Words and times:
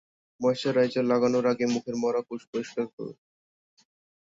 Moisturiser 0.39 1.05
লাগানোর 1.11 1.45
আগে 1.47 1.65
মুখের 1.73 1.95
মরা 2.03 2.21
কোষ 2.27 2.41
পরিষ্কার 2.51 2.85
করুন। 2.95 3.17